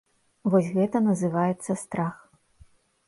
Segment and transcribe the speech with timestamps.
[0.53, 2.15] Вось гэта называецца страх.